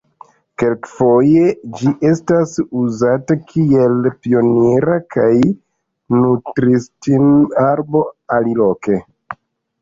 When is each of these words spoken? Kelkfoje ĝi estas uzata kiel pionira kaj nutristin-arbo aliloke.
Kelkfoje 0.61 1.49
ĝi 1.81 1.91
estas 2.11 2.53
uzata 2.83 3.37
kiel 3.51 4.09
pionira 4.23 4.97
kaj 5.17 5.29
nutristin-arbo 6.17 8.03
aliloke. 8.39 8.99